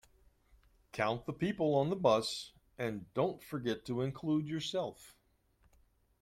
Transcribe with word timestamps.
Count 0.93 1.27
the 1.27 1.31
people 1.31 1.75
on 1.75 1.91
the 1.91 1.95
bus, 1.95 2.53
and 2.75 3.05
don't 3.13 3.39
forget 3.43 3.85
to 3.85 4.01
include 4.01 4.47
yourself. 4.47 5.15